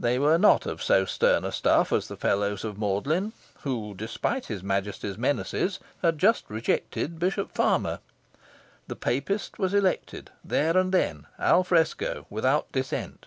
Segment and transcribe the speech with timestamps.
[0.00, 4.46] They were not of so stern a stuff as the Fellows of Magdalen, who, despite
[4.46, 7.98] His Majesty's menaces, had just rejected Bishop Farmer.
[8.86, 13.26] The Papist was elected, there and then, al fresco, without dissent.